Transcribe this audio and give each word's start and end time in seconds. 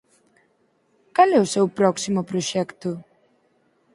Cal 1.15 1.29
é 1.37 1.39
o 1.45 1.51
seu 1.53 1.65
próximo 1.79 2.21
proxecto? 2.29 2.91